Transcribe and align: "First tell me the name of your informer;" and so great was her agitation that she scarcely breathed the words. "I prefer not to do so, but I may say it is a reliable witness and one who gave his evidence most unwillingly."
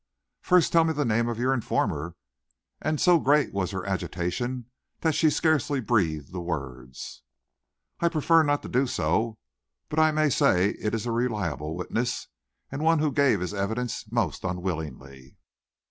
"First 0.41 0.71
tell 0.73 0.83
me 0.83 0.93
the 0.93 1.05
name 1.05 1.29
of 1.29 1.37
your 1.37 1.53
informer;" 1.53 2.15
and 2.81 2.99
so 2.99 3.19
great 3.19 3.53
was 3.53 3.69
her 3.69 3.85
agitation 3.85 4.65
that 5.01 5.13
she 5.13 5.29
scarcely 5.29 5.79
breathed 5.79 6.33
the 6.33 6.41
words. 6.41 7.21
"I 7.99 8.09
prefer 8.09 8.41
not 8.41 8.63
to 8.63 8.67
do 8.67 8.87
so, 8.87 9.37
but 9.89 9.99
I 9.99 10.09
may 10.09 10.31
say 10.31 10.69
it 10.71 10.95
is 10.95 11.05
a 11.05 11.11
reliable 11.11 11.75
witness 11.75 12.29
and 12.71 12.81
one 12.81 12.97
who 12.97 13.11
gave 13.11 13.41
his 13.41 13.53
evidence 13.53 14.11
most 14.11 14.43
unwillingly." 14.43 15.37